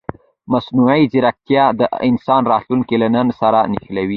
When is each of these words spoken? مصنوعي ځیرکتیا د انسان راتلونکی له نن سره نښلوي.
مصنوعي 0.51 1.03
ځیرکتیا 1.11 1.63
د 1.79 1.81
انسان 2.09 2.41
راتلونکی 2.53 2.95
له 3.03 3.07
نن 3.15 3.27
سره 3.39 3.59
نښلوي. 3.71 4.09